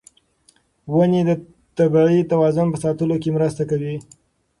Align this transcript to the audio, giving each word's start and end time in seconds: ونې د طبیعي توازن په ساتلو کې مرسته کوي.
ونې 0.93 1.21
د 1.29 1.31
طبیعي 1.77 2.21
توازن 2.31 2.67
په 2.71 2.77
ساتلو 2.83 3.15
کې 3.23 3.29
مرسته 3.37 3.63
کوي. 3.69 3.95